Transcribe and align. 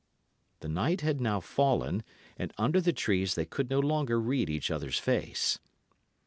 The 0.61 0.67
night 0.67 1.01
had 1.01 1.21
now 1.21 1.39
fallen, 1.39 2.01
and 2.35 2.51
under 2.57 2.81
the 2.81 2.91
trees 2.91 3.35
they 3.35 3.45
could 3.45 3.69
no 3.69 3.79
longer 3.79 4.19
read 4.19 4.49
each 4.49 4.71
other's 4.71 4.97
face. 4.97 5.59